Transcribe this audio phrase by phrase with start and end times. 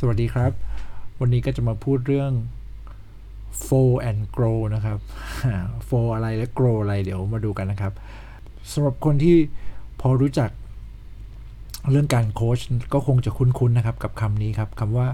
[0.00, 0.52] สวัสดีครับ
[1.20, 2.32] วันนี้ก็จะมาพูดเรื่อง
[3.66, 4.98] f o and grow นะครับ
[5.88, 7.92] f o อะไรและ grow อะไรเดี๋ยวมาดูกันนะครับ
[8.72, 9.36] สำหรับคนที่
[10.00, 10.50] พอรู้จัก
[11.90, 12.58] เรื่องการโค้ช
[12.94, 15.08] ก็คงจะคุ้นๆนะครับกับคำนี้ครับคำว่า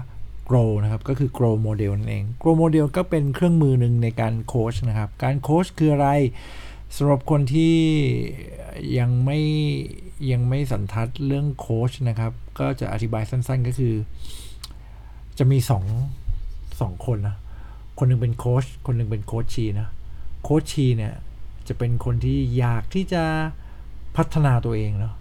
[0.49, 6.09] grow นะครับก็คือ grow model นั่นเอง grow model ก็เป็นเครื่องมือหนึ่งในการโค้ชนะครับ การโค้ชคืออะไร
[6.95, 7.75] สำหรับคนที่
[8.97, 9.39] ยังไม่
[10.31, 13.95] ยังไม่สันทัดเรื่องโค้ชนะครับ ก็จะอธิบายสั้นๆก็คือ
[15.37, 15.83] จะมีสอง
[16.81, 17.35] สองคนนะ
[17.97, 19.87] คนหนึ่งเป็นโค้ชคนหนึ่งเป็นโค้ชชีนะ
[20.43, 21.13] โค้ชชีเนี่ย
[21.67, 23.23] จะเป็นคนที่อยากที่จะ
[24.17, 25.15] พัฒนาตัวเองเนาะ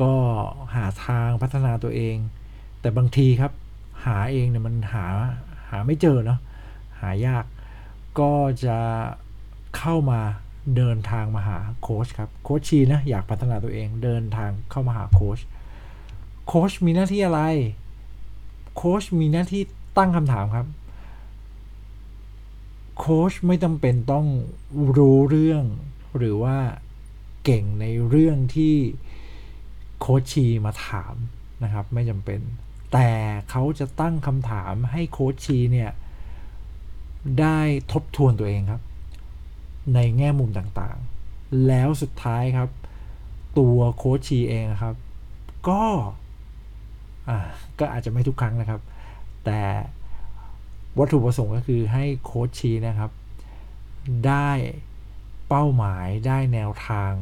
[0.00, 0.12] ก็
[0.74, 2.16] หาทางพัฒนาตัวเอง
[2.80, 3.52] แต่บางทีครับ
[4.04, 5.06] หาเองเนี่ยมันหา
[5.68, 6.40] หาไม่เจอเนาะ
[7.00, 7.44] หายาก
[8.18, 8.32] ก็
[8.64, 8.78] จะ
[9.76, 10.20] เข้ามา
[10.76, 15.38] เดินทางมาหาโค้ชครับ coachee นะอยากพัฒนาตัวเองเดินทางเข้ามาหาโค้ช
[16.46, 17.40] โค้ชมีหน้าที่อะไร
[18.76, 19.62] โค้ชมีหน้าที่
[19.98, 20.66] ตั้งคำถามครับ
[22.98, 24.26] โค้ชไม่จำเป็นต้อง
[24.96, 25.64] รู้เรื่อง
[26.16, 26.56] หรือว่า
[27.44, 28.74] เก่งในเรื่องที่
[30.00, 31.14] coachee มาถาม
[31.62, 32.40] นะครับ ไม่จำเป็น
[32.92, 33.10] แต่
[33.50, 35.90] เขาจะตั้งคำถามให้ coachee เนี่ย
[37.40, 37.58] ได้
[37.92, 38.82] ทบทวนตัวเองครับ
[39.94, 42.70] ในแง่มุมต่างๆ แล้วสุดท้ายครับ
[43.58, 44.96] ตัวโค้ชชีเองครับ
[45.68, 45.84] ก็
[47.78, 48.80] ก็อาจจะไม่ทุกครั้งนะครับ
[49.44, 49.60] แต่
[50.98, 53.10] วัตถุประสงค์ก็คือให้โค้ชชีนะครับ
[54.26, 54.50] ได้
[55.48, 57.12] เป้าหมายได้แนวทาง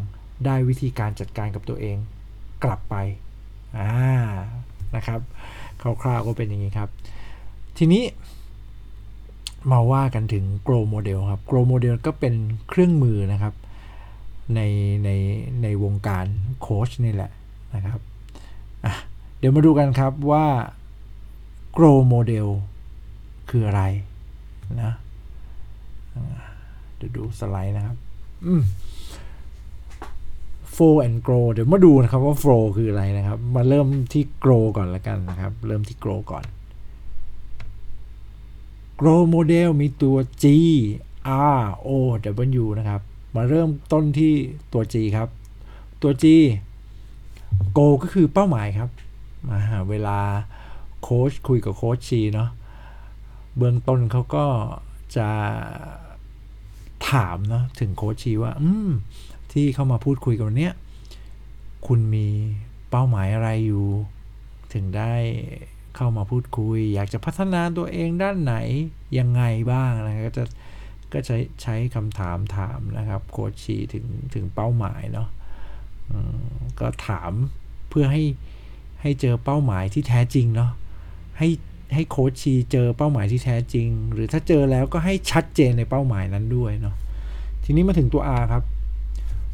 [0.47, 1.97] ได้วิธีการจัดการกับตัวเอง
[2.65, 2.95] กลับไป
[3.79, 3.91] อ่า
[4.97, 5.21] นะครับ
[5.81, 6.91] คร่าวๆก็เป็นอย่างนี้ครับ
[7.79, 8.03] ทีนี้
[9.73, 12.35] มาว่ากันถึง Grow Model ครับ Grow Model ก็เป็น
[12.69, 13.55] เครื่องมือนะครับ
[14.55, 14.61] ใน
[15.05, 15.11] ใน
[15.63, 16.25] ในวงการ
[16.61, 17.31] โค้ชนี่แหละ
[17.75, 18.01] นะครับ
[19.41, 20.47] เดี๋ยวมาดูกันครับว่า
[21.77, 22.49] grow model
[23.51, 23.83] คืออะไร
[24.83, 24.93] นะ
[26.97, 27.97] เดี๋ยวดูสไลด์นะครับ
[30.75, 36.45] flow and grow เดี๋ยวมาดูนะครับว่า flow คืออะไรนะครับ มาเริ่มที่ grow ก่อนละกันนะครับ เริ่มที่ grow ก่อน
[39.01, 40.45] grow model มีตัว G
[41.59, 41.91] R O
[42.63, 43.01] W นะครับ
[43.37, 44.35] มาเริ่มต้นที่
[44.73, 45.29] ตัว G ครับ
[46.03, 46.25] ตัว G
[47.79, 48.91] go ก็คือเป้าหมายครับ
[49.91, 50.19] เวลา
[51.03, 52.51] โค้ชคุยกับโค้ชชีเนาะ
[53.57, 54.47] เบื้องต้นเขาก็
[55.17, 55.29] จะ
[57.11, 58.91] ถามเนาะถึงโค้ชชีว่า อืม
[59.53, 60.75] ที่เข้ามาพูดคุยกันวันนี้ย
[61.87, 62.27] คุณมี
[62.91, 63.87] เป้าหมายอะไรอยู่
[64.73, 65.13] ถึงได้
[65.97, 68.55] เข้ามาพูดคุย อยากจะพัฒนาตัวเองด้านไหน
[69.19, 70.45] ยังไงบ้างนะก็จะ
[71.13, 75.29] ก็ใช้ใช้คำถามถามนะครับโค้ชชีถึงถึงเป้าหมายเนาะ
[76.81, 77.33] ก็ถาม
[77.89, 78.23] เพื่อให้
[79.03, 80.71] ให้เจอเป้าหมายที่แท้จริงเนาะ
[81.39, 81.49] ให้
[81.95, 86.95] ให้โค้ชชีเจอเป้าหมายที่แท้จริง หรือถ้าเจอแล้วก็ให้ชัดเจนในเป้าหมายนั้นด้วยเนาะ
[87.65, 88.63] ทีนี้มาถึงตัว R ครับ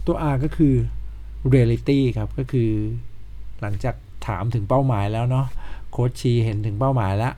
[0.07, 0.75] ตัว R ก็คือ
[1.53, 2.71] reality ครับก็คือ
[3.61, 3.95] หลังจาก
[4.27, 5.47] ถามถึงเป้าหมายแล้วเนาะ
[5.91, 7.35] coachee เห็นถึงเป้าหมายแล้ว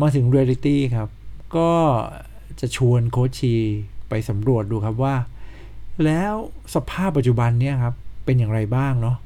[0.00, 1.08] มาถึง reality ครับ
[1.56, 1.70] ก็
[2.60, 3.54] จะชวน coachee
[4.08, 5.14] ไปสำรวจดูครับว่า
[6.04, 6.34] แล้ว
[6.74, 9.16] สภาพปัจจุบันเนี่ยครับเป็นอย่างไรบ้างเนาะ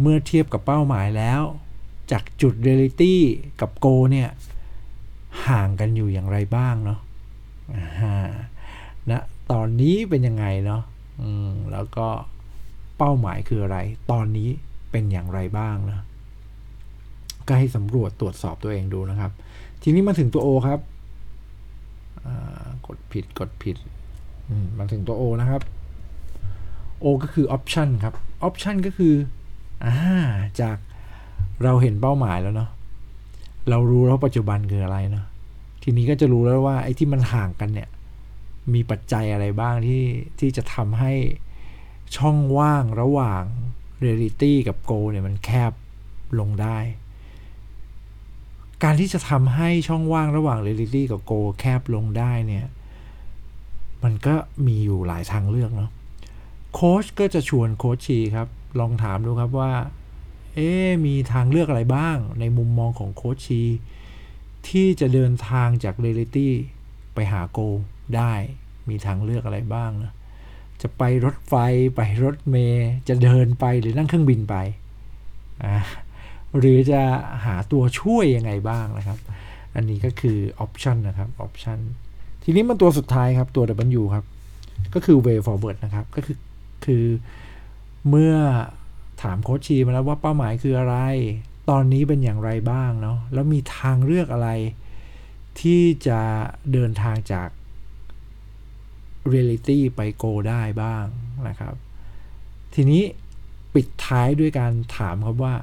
[0.00, 1.42] เมื่อเทียบกับเป้าหมายแล้ว
[2.10, 3.20] จากจุดเรียลิตี้
[3.60, 4.28] กับ goal เนี่ย
[5.48, 6.98] ห่างกันอยู่อย่างไรบ้างเนาะ
[9.10, 10.82] นะตอนนี้เป็นยังไงเนาะ
[11.72, 12.06] แล้วก็
[12.98, 13.78] เป้าหมายคืออะไร
[14.10, 14.48] ตอนนี้
[14.90, 16.04] เป็นอย่างไรบ้างนะ
[17.46, 19.30] ก็ให้สำรวจตรวจสอบตัวเองดูนะครับ
[19.82, 20.80] ทีนี้มาถึงตัว O ครับ
[22.86, 23.76] กดผิดกดผิด
[24.78, 25.62] มาถึงตัว O นะครับ
[27.04, 28.14] O ก็คือ option ครับ
[28.48, 29.14] option ก็คือ
[29.84, 29.94] อ่า
[30.60, 30.76] จาก
[31.62, 32.70] เราเห็นเป้าหมายแล้วเนาะ
[33.70, 35.26] เรารู้แล้วปัจจุบันคืออะไรเนาะ
[35.82, 37.88] ทีนี้ก็จะรู้แล้วว่าไอ้ที่มันห่างกันเนี่ย
[38.74, 40.04] มีปัจจัยอะไรบ้างที่
[40.38, 41.12] ที่จะทำให้
[42.16, 43.42] ช่องว่างระหว่าง
[44.00, 45.72] เรียลิตี้กับ goal เนี่ยมันแคบ
[46.38, 46.78] ลงได้
[48.82, 52.66] การที่จะทำให้ช่องว่างระหว่างเรียลิตี้กับ goal แคบลงได้เนี่ย
[54.04, 54.34] มันก็
[54.66, 55.90] มีอยู่หลายทางเลือกเนาะ
[56.74, 58.48] โค้ชก็จะชวน coachee ครับ
[58.80, 59.72] ลองถามดูครับว่า
[60.54, 60.70] เอ๊
[61.06, 63.62] มีทางเลือกอะไรบ้าง ในมุมมองของ coachee
[64.68, 66.54] ที่จะเดินทางจากเรลิตี้
[67.14, 67.58] ไปหา goal
[68.16, 68.32] ได้
[68.88, 70.12] มีทางเลือกอะไรบ้างนะ
[70.82, 71.54] จะไปรถไฟ
[71.96, 74.56] ไปรถเมย์จะเดินไปหรือนั่งเครื่องบินไป
[76.58, 77.02] หรือจะ
[77.44, 79.18] หาตัวช่วยยังไงบ้างนะครับ
[79.74, 81.78] อันนี้ก็คือ option นะครับ option
[82.42, 83.64] ทีนี้มันตัวสุดท้ายครับตัว
[84.00, 84.24] W ครับ
[84.94, 86.36] ก็คือ way forward นะครับ ก็คือ
[86.84, 87.04] คือ
[88.10, 88.34] เมื่อ
[89.22, 90.96] ถามโค้ชชีมาแล้วว่าเป้าหมายคืออะไร
[91.70, 94.50] ตอนนี้เป็นอย่างไรบ้างเนาะแล้วมีทางเลือกอะไร
[95.60, 96.20] ที่จะ
[96.72, 97.48] เดินทางจาก
[99.28, 101.04] เรียลิตี้ไปโกได้บ้าง
[101.48, 101.74] นะครับ
[102.74, 103.02] ทีนี้
[103.74, 105.54] ปิดท้ายด้วยการถามครับว่า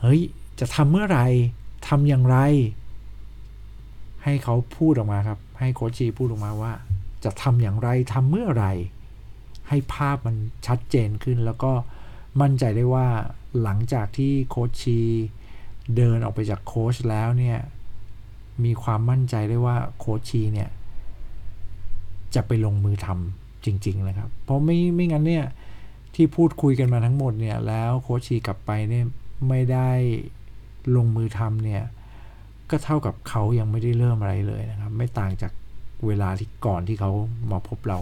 [0.00, 0.20] เฮ้ย
[0.60, 1.26] จะทำเมื่อไหร่
[1.88, 2.38] ทำอย่างไร
[4.24, 6.72] ให้เขาพูดออกมาครับ ให้ coachee พูดออกมาว่า
[7.24, 8.72] จะทำอย่างไรทำเมื่อไหร่
[9.70, 10.36] ให้ภาพมัน
[10.66, 11.72] ชัดเจนขึ้น แล้วก็
[12.40, 13.06] มั่นใจได้ว่า
[13.62, 15.00] หลังจากที่ coachee
[15.96, 17.58] เดินออกไปจากโค้ชแล้วเนี่ย
[18.64, 20.68] มีความมั่นใจได้ว่า coachee เนี่ย
[22.34, 25.46] จะไปลงมือทำจริง ๆ นะครับ เพราะไม่ไม่งั้นเนี่ย
[26.14, 29.06] ที่พูดคุยกันมาทั้งหมดเนี่ย แล้ว coachee กลับไปเนี่ย
[29.48, 29.90] ไม่ได้
[30.96, 31.82] ลงมือทำเนี่ย
[32.70, 35.52] ก็เท่ากับเขายังไม่ได้เริ่มอะไรเลยนะครับ ไม่ต่างจาก
[36.06, 37.10] เวลาที่ก่อนที่เขา
[37.52, 37.98] มาพบเรา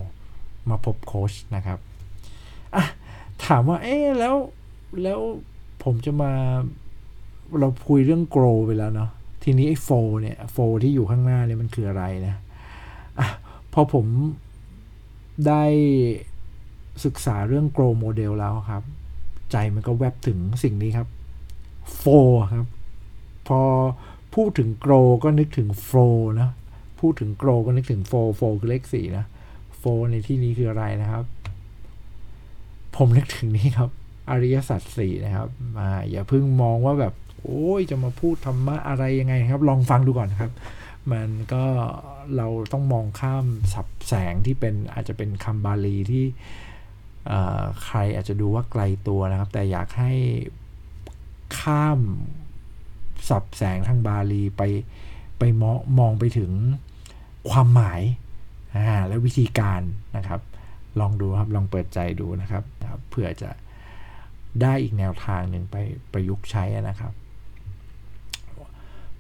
[0.71, 1.79] มาพบโค้ชนะครับ
[2.75, 2.85] อะ
[3.45, 4.35] ถามว่าเอ๊แล้ว
[5.03, 5.21] แล้ว
[5.83, 6.33] ผมจะมา
[7.61, 9.11] เราคุยเรื่อง grow ไปแล้วเนาะ
[9.43, 9.89] ทีนี้ไอ้โฟ
[10.21, 12.37] เนี่ยโฟที่อยู่ข้างหน้าเนี่ยมันคืออะไรนะ
[13.19, 13.29] อะ
[13.73, 14.07] พอผม
[15.47, 15.65] ได้
[17.05, 18.83] ศึกษาเรื่อง grow model แล้วครับ
[19.53, 21.09] ใจมันก็แวบถึงสิ่งนี้ครับ
[21.97, 22.05] โฟ
[22.53, 22.67] ครับ
[23.49, 23.61] พอ
[24.35, 26.49] พูดถึง grow ก็นึกถึง flow นะ
[27.01, 29.25] พูดถึง grow ก็นึกถึง flow flow คือเลขสี่นะ
[29.81, 31.25] flow ในที่นี้คืออะไรนะครับ
[32.97, 33.91] ผมนึกถึงนี่ครับ
[34.31, 40.53] อริยสัจสี่นะครับมาอย่าเพิ่งมองว่าแบบ โอ้ยจะมาพูดธรรมะอะไรยังไงครับ ลองฟังดูก่อนครับ
[41.13, 41.65] มันก็
[42.37, 46.25] เราต้องมองข้ามสับแสงที่เป็นอาจจะเป็นคำบาลีที่
[47.85, 50.13] ใครอาจจะดูว่าไกลตัวนะครับ แต่อยากให้
[51.59, 52.01] ข้าม
[53.29, 54.63] สับแสงทางบาลีไป
[55.39, 56.51] ไปมองมองไปถึง
[57.51, 58.01] ความหมาย
[58.77, 59.83] อ่าและวิธีการ
[60.17, 60.41] นะครับ
[61.01, 62.65] ลองดูครับลองเปิดใจดูนะครับ
[63.11, 63.51] เพื่อจะ
[64.63, 65.77] ได้อีกแนวทางหนึ่งไป
[66.13, 67.13] ประยุกต์ใช้นะครับ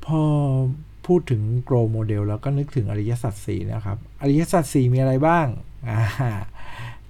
[0.05, 0.21] พอ
[1.06, 5.47] พูดถึง grow model แล้วก็นึกถึงอริยสัจสี่นะครับ อริยสัจสี่มีอะไรบ้าง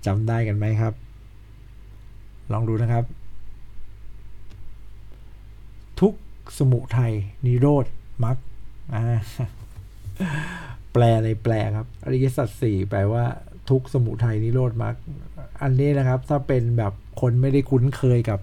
[0.06, 0.94] จำได้กันไหมครับ
[2.52, 3.04] ลองดูนะครับ
[6.00, 6.12] ทุก
[6.58, 7.12] สมุทัย
[7.46, 7.86] นิโรธ
[8.24, 8.36] มรรค
[11.02, 13.24] ลในแปลครับ อริยสัจสี่แปลว่า
[13.70, 14.94] ทุกสมุทัยนิโรธมรรค
[15.62, 18.40] อันนี้นะครับ ถ้าเป็นแบบคนไม่ได้คุ้นเคยกับ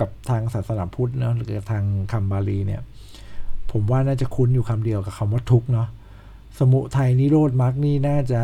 [0.00, 2.82] กับทางศาสนาพุทธเนาะหรือทางคำบาลีเนี่ย
[3.72, 5.88] ผมว่าน่าจะคุ้นอยู่คำเดียวกับคำว่าทุกเนาะ
[6.58, 8.42] สมุทัยนิโรธมรรคนี่น่าจะ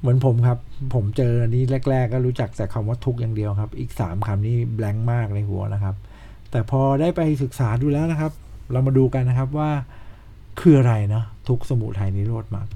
[0.00, 0.58] เหมือนผมครับ
[0.94, 5.96] ผมเจออันนี้แรก ๆ ก็รู้จักแต่คำว่าทุกอย่างเดียวครับ อีกสามคำนี้แบงค์มากในหัวนะครับ
[6.50, 8.32] แต่พอได้ไปศึกษาดูแล้วนะครับ
[8.72, 9.70] เรามาดูกันนะครับว่า
[10.60, 12.68] คืออะไรนะทุกสมุทัยนิโรธมรรค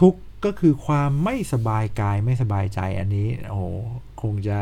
[0.00, 0.14] ทุก
[0.44, 4.58] ก็คือความไม่สบายกายไม่สบายใจอันนี้โอ้โคงจะ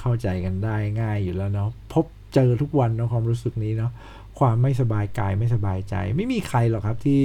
[0.00, 2.04] เข้าใจกันได้ง่ายอยู่แล้วเนาะพบ
[2.34, 3.92] เจอทุกวันเนาะความรู้สึกนี้เนาะ
[4.38, 7.22] ความไม่สบายกายไม่สบายใจ ไม่มีใครหรอกครับที่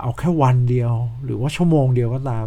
[0.00, 0.92] เอาแค่วันเดียว
[1.24, 2.46] หรือว่าชั่วโมงเดียวก็ตาม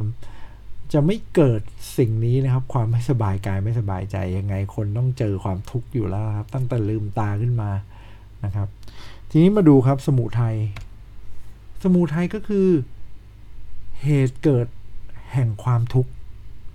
[0.94, 1.62] จะไม่เกิด
[1.98, 7.72] สิ่งนี้นะครับ ความไม่สบายกายไม่สบายใจยังไงคนต้องเจอความทุกข์อยู่แล้วครับ ตั้งแต่ลืมตาขึ้นมา
[8.46, 8.68] นะครับ
[9.30, 10.56] ทีนี้มาดูครับสมุทัย
[11.84, 12.68] สมุทัยก็คือ
[14.04, 14.68] เหตุเกิด
[15.34, 16.12] แห่งความทุกข์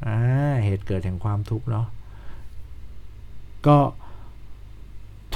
[0.06, 0.18] อ่า
[0.64, 1.86] เหตุเกิดแห่งความทุกข์เนาะ
[3.66, 3.78] ก็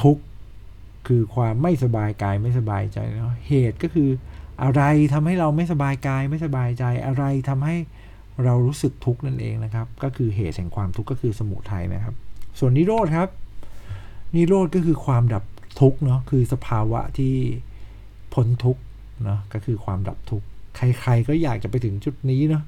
[0.03, 0.23] ทุกข์
[1.07, 4.11] คือความไม่สบายกายไม่สบายใจเนาะเหตุก็คือ
[4.63, 4.83] อะไร
[5.13, 7.77] ทำให้เราไม่สบายกายไม่สบายใจ อะไรทำให้
[8.45, 12.15] เรารู้สึกทุกข์นั่นเองนะครับ ก็คือเหตุแห่งความทุกข์ก็คือสมุทัยนะครับ
[12.59, 13.29] ส่วนนิโรธครับ
[14.35, 15.45] นิโรธก็คือความดับ
[15.81, 17.35] ทุกข์เนาะคือสภาวะที่
[18.35, 18.83] พ้นทุกข์
[19.25, 22.65] เนาะก็คือความดับทุกข์ใครๆก็อยากจะไปถึงจุดนี้เนาะ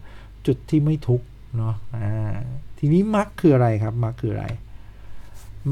[0.47, 1.23] จุดที่ไม่ทุกข์
[1.57, 2.37] เนาะอ่า
[2.79, 4.47] ทีนี้มรรคคืออะไรครับมรรคคืออะไร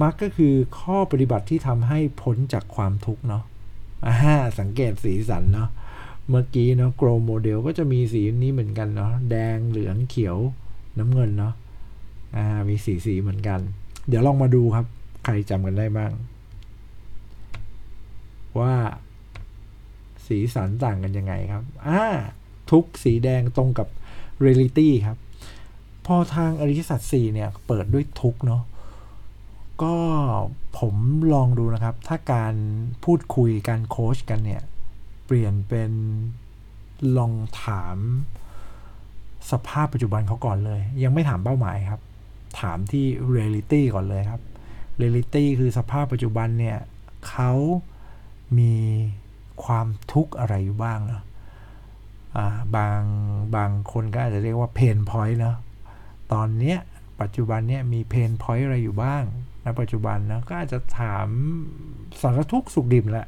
[0.02, 3.42] มรรคก็คือข้อปฏิบัติที่ทำให้พ้นจากความทุกข์เนาะ
[4.06, 5.68] อ่าสังเกตสีสันเนาะ
[6.28, 10.38] เมื่อกี้เนาะ GROW Model ก็จะมีสีนี้เหมือนกันเนาะแดงเหลืองเขียว
[10.98, 11.54] น้ำเงินเนาะ
[12.36, 13.60] อ่ามีสีสีเหมือนกัน
[14.08, 14.86] เดี๋ยวลองมาดูครับ
[15.24, 16.12] ใครจำกันได้บ้าง
[18.58, 18.74] ว่า
[20.26, 22.02] สีสันต่างกันยังไงครับอ่า
[22.70, 23.88] ทุกสีแดงตรงกับ
[24.44, 25.18] reality ครับ
[26.06, 28.62] พอทางอริสัจสี่เนี่ย เปิดด้วยทุกเนาะ
[29.82, 29.94] ก็
[30.78, 30.94] ผม
[31.32, 32.54] ลองดูนะครับ ถ้าการ
[33.04, 34.62] พูดคุยการโค้ชกันเนี่ย
[35.28, 35.92] เปลี่ยนเป็น
[37.16, 37.32] ลอง
[37.64, 37.96] ถาม
[39.50, 42.00] สภาพปัจจุบันเขาก่อนเลย ยังไม่ถามเป้าหมายครับ
[42.60, 43.04] ถามที่
[43.34, 44.42] reality ก่อนเลยครับ
[45.00, 46.78] reality คือสภาพปัจจุบันเนี่ย
[47.28, 47.52] เขา
[48.58, 48.74] มี
[49.64, 51.22] ความทุกข์อะไรอยู่บ้างเนาะ
[52.76, 53.00] บาง
[53.56, 55.56] บางคนก็อาจจะเรียกว่า pain point เนาะ
[56.32, 56.78] ตอนเนี้ย
[57.20, 59.22] ปัจจุบันเนี่ยมี pain point อะไรอยู่บ้าง
[59.64, 61.26] ณปัจจุบันนะก็อาจจะถาม
[62.20, 63.26] สารทุกข์สุขดิบแหละ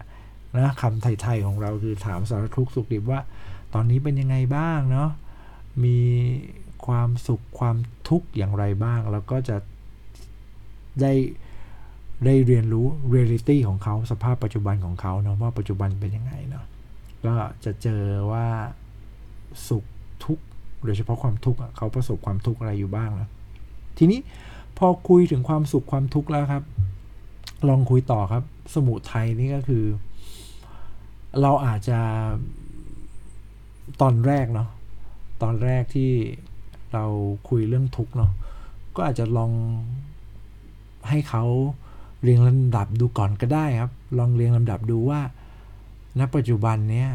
[0.57, 3.21] นะคำไทยๆของเราคือถามสารทุกข์สุขดิบว่า
[3.75, 5.11] ตอนนี้เป็นยังไงบ้างเนาะ
[5.85, 5.99] มี
[6.87, 7.77] ความสุขความ
[8.09, 9.57] ทุกข์อย่างไรบ้าง แล้วก็จะ
[11.01, 11.13] ได้
[12.25, 16.65] ได้เรียนรู้เรียลิตี้ของเขาสภาพปัจจุบันของเขาเนาะว่าปัจจุบันเป็นยังไงเนาะ
[17.27, 18.03] ก็จะเจอ
[18.33, 18.47] ว่า
[19.69, 19.85] สุข
[20.25, 20.45] ทุกข์
[20.85, 23.29] โดยเฉพาะความทุกข์เขาประสบความทุกข์อะไรอยู่บ้างนะ
[23.99, 24.21] ทีนี้
[24.79, 26.65] พอคุยถึงความสุขความทุกข์แล้วครับ
[27.69, 29.85] ลองคุยต่อครับ สมุทัยนี่ก็คือ
[31.41, 31.99] เราอาจจะ
[34.01, 34.69] ตอนแรกเนาะ
[35.43, 36.11] ตอนแรกที่
[36.93, 37.05] เรา
[37.49, 38.33] คุยเรื่องทุกเนาะ
[38.97, 39.53] ก็อาจจะลอง
[41.09, 41.45] ให้เขา
[42.23, 45.21] เรียงลำดับดูก่อนก็ได้ครับ ลองเรียงลำดับดูว่า
[46.19, 47.09] ณปัจจุบันเนี้ย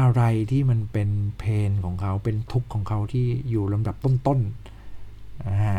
[0.00, 5.72] อะไรที่มันเป็นpain ของเขาเป็นทุกข์ของเขาที่อยู่ลำดับต้นๆอ่า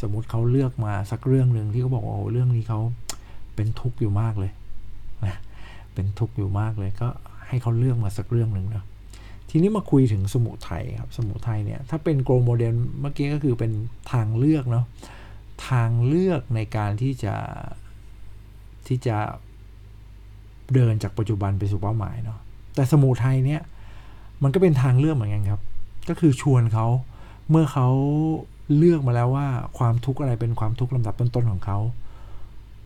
[0.00, 2.80] สมมุติเขาเลือกมาสักเรื่องหนึ่งที่เขาบอกว่าโอ้เรื่องนี้เขา
[3.54, 4.52] เป็นทุกข์อยู่มากเลย
[5.26, 5.36] นะ
[5.96, 7.08] เป็นทุกข์อยู่มากเลยก็
[7.48, 8.84] ให้เขาเลือกมาสักเรื่องหนึ่งเนาะ
[9.50, 13.72] ทีนี้มาคุยถึงสมุทัยครับสมุทัยเนี่ยถ้าเป็น GROW Model เมื่อกี้ก็คือเป็น
[14.12, 14.84] ทางเลือกเนาะ
[15.68, 17.34] ทางเลือกในการที่จะ
[18.86, 19.16] ที่จะ
[20.74, 22.38] เดินจากปัจจุบันไปสู่เป้าหมายเนาะ
[22.74, 23.62] แต่สมุทัยเนี่ย
[24.42, 25.60] มันก็เป็นทางเลือกเหมือนกันครับ
[26.08, 26.86] ก็คือชวนเขา
[27.50, 27.88] เมื่อเขา
[28.76, 29.46] เลือกมาแล้วว่า
[29.78, 31.78] ความทุกข์อะไรเป็นความทุกข์ลำดับต้นๆของเขา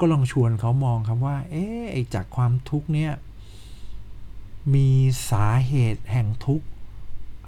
[0.01, 3.13] ก็ลองชวนเขามองครับว่า เอ๊ะจากความทุกข์เนี่ย
[4.75, 4.89] มี
[5.31, 6.67] สาเหตุแห่งทุกข์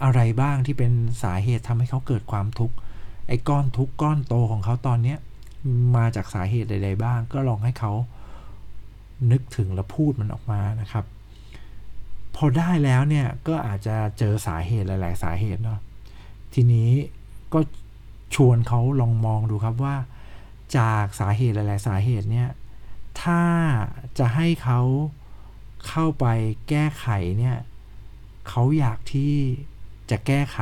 [0.03, 0.91] อะไรบ้างที่เป็น
[1.23, 2.75] สาเหตุทำให้เขาเกิดความทุกข์
[3.27, 5.17] ไอ้ก้อนทุกข์ก้อนโตของเขาตอนเนี้ย
[5.95, 7.91] มาจากสาเหตุใด ๆ บ้าง ก็ลองให้เขา
[9.31, 11.05] นึกถึงและพูดมันออกมานะครับ
[12.35, 15.79] พอได้แล้วเนี่ยก็อาจจะเจอสาเหตุหลาย ๆ สาเหตุเนาะ
[16.53, 16.89] ทีนี้
[17.53, 17.59] ก็
[18.35, 19.95] ชวนเขาลองมองดูครับว่า
[20.77, 22.49] จากสาเหตุหลาย ๆ สาเหตุเนี่ย
[23.21, 23.41] ถ้า
[24.19, 24.81] จะให้เขา
[25.87, 26.25] เข้าไป
[26.69, 27.57] แก้ไขเนี่ย
[28.49, 29.33] เขาอยากที่
[30.09, 30.59] จะแก้ไข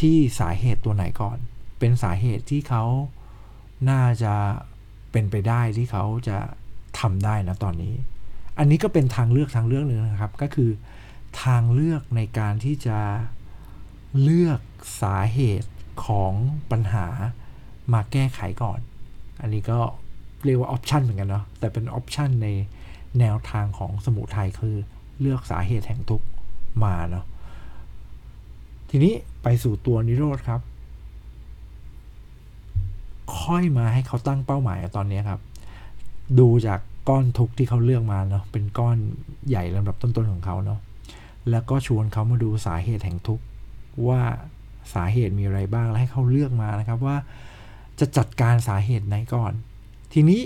[0.00, 1.38] ที่สาเหตุตัวไหนก่อน
[1.78, 2.84] เป็นสาเหตุที่เขา
[3.90, 4.34] น่าจะ
[5.12, 6.38] เป็นไปได้ที่เขาจะ
[7.00, 7.94] ทำได้นะตอนนี้
[8.58, 10.70] อันนี้ก็เป็นทางเลือกทางเลือกหนึ่งนะครับ ก็คือ
[11.44, 12.98] ทางเลือกในการที่จะ
[14.22, 14.60] เลือก
[15.02, 15.70] สาเหตุ
[16.04, 16.32] ของ
[16.70, 17.06] ปัญหา
[17.92, 18.80] มาแก้ไขก่อน
[19.40, 19.78] อันนี้ก็
[20.44, 22.48] เรียกว่าออปชันเหมือนกันเนาะแต่เป็นออปชันใน
[23.20, 24.76] แนวทางของสมุทัยคือ
[25.20, 26.26] เลือกสาเหตุแห่งทุกข์
[26.84, 27.24] มาเนาะ
[28.90, 30.60] ทีนี้ไปสู่ตัวนิโรธครับ
[33.40, 35.40] ค่อยมาให้เขาตั้งเป้าหมายตอนนี้ครับ
[36.38, 38.96] ดูจากก้อนทุกที่เขาเลือกมาเนาะเป็นก้อน
[39.48, 40.80] ใหญ่ลำดับต้นๆของเขาเนาะ
[41.50, 43.44] แล้วก็ชวนเขามาดูสาเหตุแห่งทุกข์
[44.08, 44.20] ว่า
[44.92, 47.16] สาเหตุมีอะไรบ้าง แล้วให้เขาเลือกมานะครับว่า
[48.00, 49.52] จะจัดการสาเหตุไหนก่อน
[50.12, 50.40] ทีนี้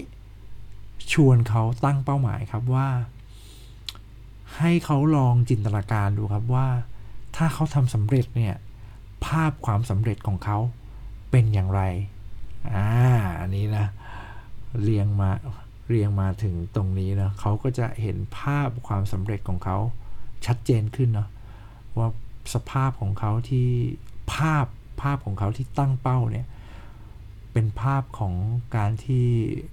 [1.12, 2.88] ชวนเขาตั้งเป้าหมายครับว่า
[4.58, 6.66] ให้เขาลองจินตนาการดูครับว่า
[7.36, 8.54] ถ้าเขาทำสำเร็จเนี่ย
[9.26, 10.58] ภาพความสำเร็จของเขา
[11.30, 11.82] เป็นอย่างไร
[12.74, 12.88] อ่า
[13.40, 13.86] อันนี้นะ
[14.82, 15.30] เรียงมา
[15.88, 19.76] เรียงมาถึงตรงนี้นะเขาก็จะเห็นภาพความสำเร็จของเขา
[20.46, 21.28] ชัดเจนขึ้นเนาะ
[21.96, 22.08] ว่า
[22.54, 23.68] สภาพของเขาที่
[24.34, 24.66] ภาพ
[25.02, 26.46] ภาพของเขาที่ตั้งเป้าเนี่ย
[27.52, 28.34] เป็นภาพของ
[28.76, 29.24] การที่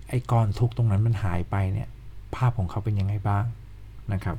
[0.09, 1.89] ไอ้กรทุกตรงนั้นมันหายไปเนี่ย
[2.35, 3.45] ภาพของเขาเป็นยังไงบ้าง
[4.13, 4.37] นะครับ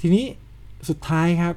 [0.00, 0.24] ทีนี้
[0.88, 1.54] สุดท้ายครับ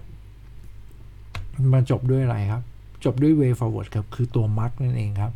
[1.74, 2.62] มาจบด้วยอะไรครับ
[3.04, 5.34] จบด้วย way forward ครับ คือตัวมักนั่นเองครับ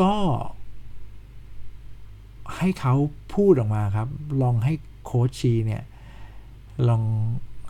[0.00, 0.14] ก็
[2.56, 2.94] ให้เขา
[3.34, 4.08] พูดออกมาครับ
[4.42, 4.72] ลองให้
[5.04, 5.82] โค้ชชีเนี่ย
[6.88, 7.02] ลอง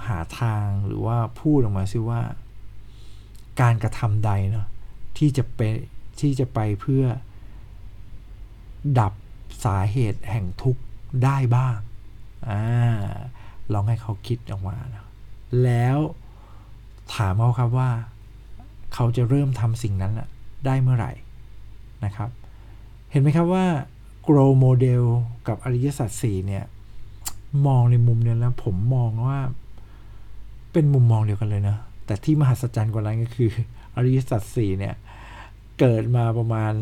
[0.07, 2.21] หาทางหรือว่าพูดออกมาซิว่า
[3.61, 4.67] การกระทำใดเนาะ
[5.19, 5.61] ที่จะไป
[6.21, 7.05] ที่จะไปเพื่อ
[8.99, 9.13] ดับ
[9.65, 10.83] สาเหตุแห่งทุกข์
[11.25, 11.77] ได้บ้าง
[12.49, 12.61] อ่า
[13.73, 15.05] ลองให้เขาคิดออกมานะ
[15.63, 15.99] แล้ว
[17.15, 17.91] ถามเขาครับว่า
[18.95, 20.13] เขาจะเริ่มทำสิ่งนั้น
[20.67, 21.13] ได้เมื่อไหร่
[22.05, 22.29] นะครับ
[23.11, 23.67] เห็นไหมครับว่า
[24.27, 25.05] grow model
[25.49, 26.65] กับอริยสัจสี่เนี่ย
[27.67, 29.39] มองในมุมเนี่ยแล้วผมมองว่า
[30.73, 33.51] เป็นมุมมองเดียวกันเลยนะ แต่ที่มหัศจรรย์กว่านั้นก็คือ
[33.97, 34.95] อริยสัจสี่เนี่ย
[35.81, 36.73] เกิดมาประมาณ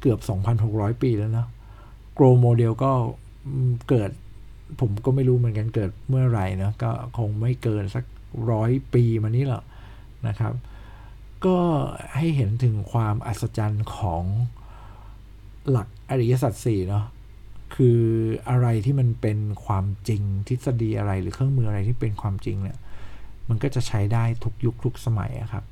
[0.00, 0.18] เกือบ
[0.60, 1.48] 2,600 ปีแล้วเนาะ
[2.18, 2.92] grow model ก็
[3.88, 4.10] เกิด
[4.80, 8.04] ผมก็ไม่รู้เหมือนกันเกิดเมื่อไหร่นะก็คงไม่เกินสัก
[8.50, 9.64] ร้อยปีมานี้หรอก
[10.28, 10.54] นะครับ
[11.46, 11.58] ก็
[12.16, 14.24] ให้เห็นถึงความอัศจรรย์ของ
[15.70, 17.04] หลักอริยสัจสี่เนาะ
[17.76, 18.00] คือ
[18.48, 22.78] อะไรที่มันเป็นความจริงทฤษฎีอะไรหรือเครื่องมืออะไรที่เป็นความจริงเนี่ย
[23.48, 25.64] มันก็จะใช้ได้ทุกยุคทุกสมัยอะครับ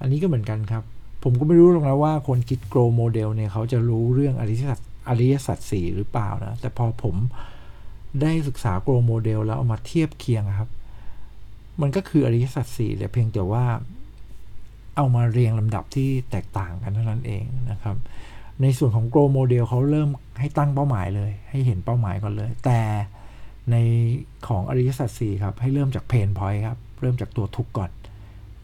[0.00, 0.82] อันนี้ก็เหมือนกันครับ
[1.22, 7.16] ผมก็ไม่รู้หรอกนะว่าคนคิด grow model เนี่ยเขาจะรู้เรื่องอริยสัจอริยสัจสี่หรือเปล่านะ แต่พอผม
[8.22, 10.70] ได้ศึกษา grow model แล้วเอามาเทียบเคียงครับ
[11.80, 13.64] มันก็คืออริยสัจสี่แต่เพียงแต่ว่า
[14.96, 17.96] เอามาเรียงลำดับที่แตกต่างกันเท่านั้นเองนะครับ
[18.62, 20.08] ในส่วนของ grow model เขาเริ่ม
[20.40, 22.80] ให้ตั้งเป้าหมายเลย ให้เห็นเป้าหมายก่อนเลย แต่
[23.70, 23.76] ใน
[24.48, 27.90] ของอริยสัจสี่ครับ ให้เริ่มจาก pain point ครับ เริ่มจากตัวทุกข์ก่อน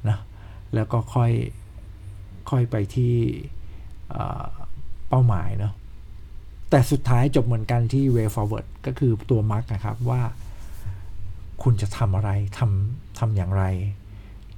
[0.08, 0.18] นะ
[0.74, 1.32] แล้วก็ค่อย
[2.50, 3.14] ค่อยไปที่
[5.08, 5.72] เป้าหมายเนาะ
[6.70, 10.22] แต่สุดท้ายจบเหมือนกันที่ way forward ก็คือตัวมักนะครับว่า
[11.62, 13.64] คุณจะทำอะไรทำทำอย่างไร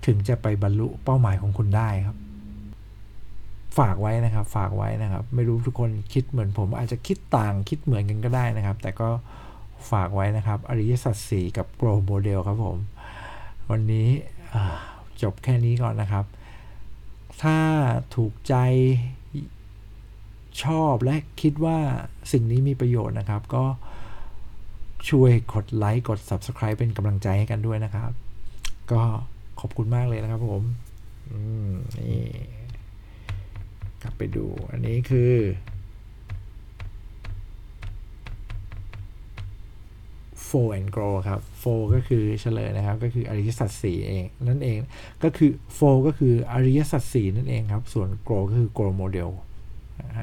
[0.06, 2.16] ถึงจะไปบรรลุเป้าหมายของคุณได้ครับ
[3.78, 9.08] ฝากไว้นะครับ ฝากไว้นะครับ ไม่รู้ทุกคนคิดเหมือนผม อาจจะคิดต่างคิดเหมือนกันก็ได้นะครับ แต่ก็
[9.90, 12.76] ฝากไว้นะครับ อริยสัจสี่กับโปรโมเดลครับผม
[13.70, 14.08] วันนี้
[15.22, 16.24] จบแค่นี้ก่อนนะครับ
[17.42, 17.58] ถ้า
[18.16, 18.54] ถูกใจ
[20.64, 21.78] ชอบและคิดว่า
[22.32, 23.64] สิ่งนี้มีประโยชน์นะครับ ก็
[25.10, 28.10] ช่วยกดไลค์กด Subscribe เป็นกำลังใจให้กันด้วยนะครับ
[28.92, 29.02] ก็
[29.60, 30.62] ขอบคุณมากเลยนะครับผม
[31.30, 32.26] อืมนี่
[34.02, 35.32] กลับไปดูอันนี้คือ
[40.50, 44.78] four and grow ครับ for ก็คือเฉลยนะครับ ก็คืออริยสัจสี่เอง นั่นเอง
[45.22, 49.30] ก็คือ for ก็คืออริยสัจสี่นั่นเองครับ ส่วน grow ก็คือ grow model
[50.16, 50.18] อ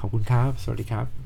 [0.00, 1.23] ขอบคุณครับ สวัสดีครับ